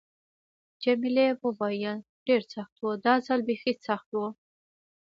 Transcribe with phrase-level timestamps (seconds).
[0.83, 1.97] جميلې وويل::
[2.27, 4.19] ډېر سخت و، دا ځل بیخي سخت و.